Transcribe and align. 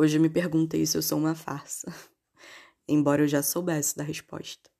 Hoje 0.00 0.16
eu 0.16 0.22
me 0.22 0.30
perguntei 0.30 0.86
se 0.86 0.96
eu 0.96 1.02
sou 1.02 1.18
uma 1.18 1.34
farsa, 1.34 1.92
embora 2.86 3.22
eu 3.22 3.26
já 3.26 3.42
soubesse 3.42 3.96
da 3.96 4.04
resposta. 4.04 4.70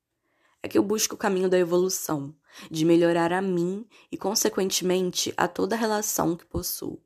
É 0.62 0.68
que 0.68 0.78
eu 0.78 0.82
busco 0.84 1.16
o 1.16 1.18
caminho 1.18 1.48
da 1.48 1.58
evolução, 1.58 2.32
de 2.70 2.84
melhorar 2.84 3.32
a 3.32 3.42
mim 3.42 3.84
e, 4.12 4.16
consequentemente, 4.16 5.34
a 5.36 5.48
toda 5.48 5.74
a 5.74 5.78
relação 5.78 6.36
que 6.36 6.46
possuo. 6.46 7.02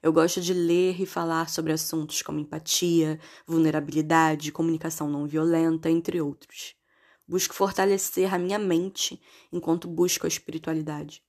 Eu 0.00 0.12
gosto 0.12 0.40
de 0.40 0.54
ler 0.54 1.00
e 1.00 1.06
falar 1.06 1.50
sobre 1.50 1.72
assuntos 1.72 2.22
como 2.22 2.38
empatia, 2.38 3.18
vulnerabilidade, 3.44 4.52
comunicação 4.52 5.10
não 5.10 5.26
violenta, 5.26 5.90
entre 5.90 6.20
outros. 6.20 6.76
Busco 7.26 7.52
fortalecer 7.52 8.32
a 8.32 8.38
minha 8.38 8.60
mente 8.60 9.20
enquanto 9.50 9.88
busco 9.88 10.24
a 10.24 10.28
espiritualidade. 10.28 11.25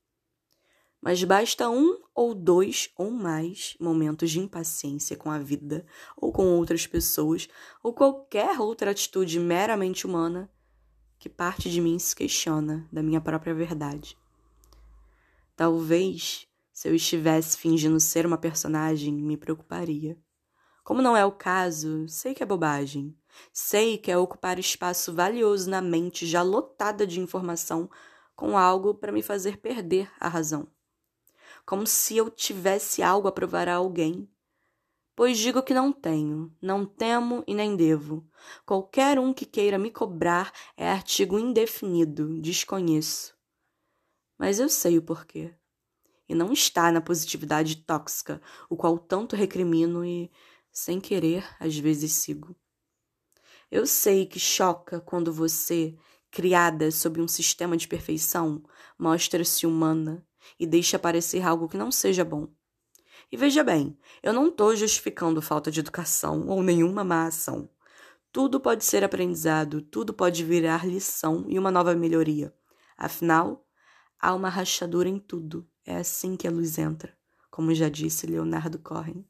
Mas 1.02 1.24
basta 1.24 1.70
um 1.70 2.02
ou 2.14 2.34
dois 2.34 2.90
ou 2.98 3.12
mais 3.12 3.78
momentos 3.80 4.32
de 4.32 4.40
impaciência 4.40 5.16
com 5.16 5.30
a 5.30 5.38
vida 5.38 5.86
ou 6.16 6.32
com 6.32 6.58
outras 6.58 6.88
pessoas 6.88 7.48
ou 7.84 7.94
qualquer 7.94 8.60
outra 8.60 8.92
atitude 8.92 9.40
meramente 9.40 10.08
humana 10.08 10.52
que 11.20 11.30
parte 11.30 11.70
de 11.70 11.80
mim 11.80 11.98
se 12.00 12.16
questiona 12.16 12.88
da 12.92 13.04
minha 13.04 13.22
própria 13.22 13.54
verdade. 13.54 14.18
Talvez, 15.56 16.48
se 16.74 16.88
eu 16.88 16.96
estivesse 16.96 17.58
fingindo 17.58 18.00
ser 18.00 18.26
uma 18.26 18.38
personagem, 18.38 19.14
me 19.14 19.38
preocuparia. 19.38 20.18
Como 20.84 21.02
não 21.02 21.18
é 21.18 21.26
o 21.26 21.32
caso, 21.32 22.08
sei 22.08 22.34
que 22.34 22.44
é 22.44 22.46
bobagem. 22.46 23.16
Sei 23.52 23.98
que 23.98 24.12
é 24.12 24.18
ocupar 24.18 24.58
espaço 24.58 25.14
valioso 25.14 25.70
na 25.70 25.82
mente 25.82 26.26
já 26.26 26.42
lotada 26.42 27.06
de 27.06 27.20
informação 27.20 27.90
com 28.36 28.58
algo 28.58 28.94
para 28.96 29.12
me 29.12 29.22
fazer 29.22 29.58
perder 29.58 30.12
a 30.20 30.28
razão 30.28 30.68
como 31.68 31.86
se 31.86 32.16
eu 32.16 32.32
tivesse 32.32 33.04
algo 33.04 33.28
a 33.28 33.32
provar 33.32 33.68
a 33.68 33.76
alguém. 33.76 34.32
Pois 35.14 35.38
digo 35.38 35.62
que 35.62 35.74
não 35.74 35.92
tenho, 35.92 36.56
não 36.62 36.86
temo 36.86 37.44
e 37.46 37.54
nem 37.54 37.76
devo. 37.76 38.26
Qualquer 38.66 39.20
um 39.20 39.34
que 39.34 39.46
queira 39.46 39.78
me 39.78 39.92
cobrar 39.92 40.54
é 40.78 40.90
artigo 40.90 41.38
indefinido, 41.38 42.40
desconheço. 42.40 43.36
Mas 44.40 44.60
eu 44.60 44.70
sei 44.70 44.98
o 44.98 45.02
porquê. 45.02 45.54
E 46.30 46.34
não 46.34 46.54
está 46.54 46.90
na 46.90 47.02
positividade 47.02 47.84
tóxica, 47.84 48.42
o 48.70 48.78
qual 48.78 48.98
tanto 48.98 49.36
recrimino 49.36 50.06
e, 50.06 50.32
sem 50.72 51.02
querer, 51.02 51.44
às 51.60 51.78
vezes 51.78 52.14
sigo. 52.14 52.56
Eu 53.70 53.86
sei 53.86 54.26
que 54.26 54.40
choca 54.40 55.02
quando 55.02 55.34
você, 55.34 55.98
criada 56.32 56.92
sob 56.92 57.20
um 57.20 57.28
sistema 57.28 57.76
de 57.76 57.90
perfeição, 57.90 58.64
mostra-se 58.98 59.68
humana 59.68 60.26
e 60.60 60.66
deixe 60.66 60.96
aparecer 60.96 61.46
algo 61.46 61.68
que 61.68 61.78
não 61.78 61.92
seja 61.92 62.24
bom. 62.24 62.48
E 63.32 63.36
veja 63.36 63.64
bem, 63.64 63.98
eu 64.24 64.32
não 64.32 64.48
estou 64.48 64.76
justificando 64.76 65.42
falta 65.42 65.70
de 65.70 65.82
educação 65.82 66.48
ou 66.48 66.64
nenhuma 66.64 67.04
má 67.04 67.28
ação. 67.28 67.70
Tudo 68.32 68.60
pode 68.60 68.86
ser 68.86 69.04
aprendizado, 69.04 69.82
tudo 69.82 70.14
pode 70.14 70.44
virar 70.44 70.86
lição 70.86 71.46
e 71.50 71.60
uma 71.60 71.72
nova 71.72 71.94
melhoria. 71.94 72.54
Afinal, 72.98 73.68
há 74.20 74.34
uma 74.34 74.50
rachadura 74.50 75.10
em 75.10 75.20
tudo. 75.20 75.68
É 75.86 75.98
assim 75.98 76.38
que 76.38 76.48
a 76.48 76.52
luz 76.52 76.78
entra, 76.78 77.18
como 77.50 77.74
já 77.74 77.90
disse 77.90 78.26
Leonardo 78.28 78.80
Cohen. 78.80 79.26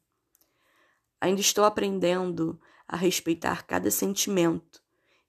Ainda 1.20 1.40
estou 1.40 1.64
aprendendo 1.64 2.60
a 2.86 2.96
respeitar 2.96 3.66
cada 3.66 3.90
sentimento 3.90 4.80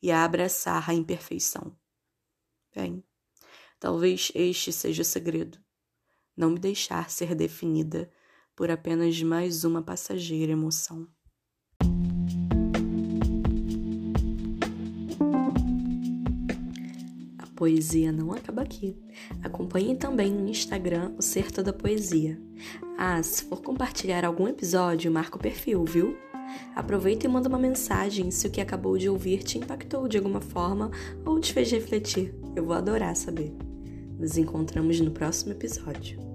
e 0.02 0.12
a 0.12 0.24
abraçar 0.24 0.90
a 0.90 0.94
imperfeição. 0.94 1.76
Bem, 2.76 3.04
talvez 3.80 4.32
este 4.36 4.72
seja 4.72 5.02
o 5.02 5.06
segredo 5.06 5.60
não 6.40 6.52
me 6.52 6.58
deixar 6.58 7.10
ser 7.10 7.36
definida 7.36 8.10
por 8.56 8.72
apenas 8.72 9.22
mais 9.22 9.66
uma 9.66 9.82
passageira 9.82 10.54
emoção. 10.54 11.06
A 17.38 17.46
poesia 17.58 18.14
não 18.14 18.32
acaba 18.32 18.62
aqui. 18.62 18.98
Acompanhe 19.44 19.98
também 19.98 20.32
no 20.32 20.48
Instagram 20.48 21.14
o 21.18 21.22
Certo 21.22 21.62
da 21.62 21.74
Poesia. 21.74 22.42
Ah, 22.98 23.22
se 23.22 23.44
for 23.44 23.62
compartilhar 23.62 24.24
algum 24.24 24.48
episódio, 24.48 25.12
marca 25.12 25.36
o 25.36 25.42
perfil, 25.42 25.84
viu? 25.84 26.18
Aproveita 26.74 27.26
e 27.26 27.30
manda 27.30 27.50
uma 27.50 27.60
mensagem 27.60 28.32
se 28.32 28.48
o 28.48 28.50
que 28.50 28.62
acabou 28.62 28.98
de 28.98 29.10
ouvir 29.10 29.44
te 29.44 29.58
impactou 29.58 30.08
de 30.08 30.18
alguma 30.18 30.40
forma 30.40 30.90
ou 31.26 31.38
te 31.38 31.52
fez 31.52 31.70
refletir. 31.70 32.34
Eu 32.56 32.66
vou 32.66 32.74
adorar 32.74 33.14
saber. 33.14 33.54
Nos 34.18 34.38
encontramos 34.38 35.02
no 35.02 35.12
próximo 35.12 35.52
episódio. 35.52 36.29